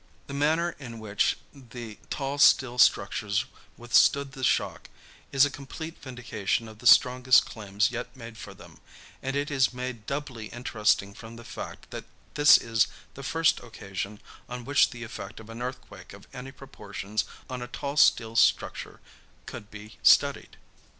[0.25, 3.45] The manner in which the tall steel structures
[3.77, 4.89] withstood the shock
[5.31, 8.79] is a complete vindication of the strongest claims yet made for them,
[9.21, 14.19] and it is made doubly interesting from the fact that this is the first occasion
[14.49, 19.01] on which the effect of an earthquake of any proportions on a tall steel structure
[19.45, 20.57] could be studied.